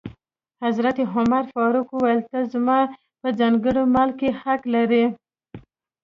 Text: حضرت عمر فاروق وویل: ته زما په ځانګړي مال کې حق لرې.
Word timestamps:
حضرت 0.63 0.97
عمر 1.13 1.43
فاروق 1.53 1.87
وویل: 1.91 2.21
ته 2.29 2.39
زما 2.53 2.79
په 3.21 3.27
ځانګړي 3.39 3.83
مال 3.93 4.09
کې 4.19 4.29
حق 4.41 4.61
لرې. 4.73 5.05